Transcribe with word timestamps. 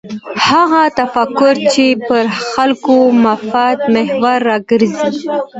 هغه 0.47 0.81
تفکر 0.99 1.53
چې 1.73 1.85
پر 2.07 2.23
خلکو 2.51 2.95
مفاد 3.25 3.77
محور 3.93 4.39
راګرځي. 4.49 5.07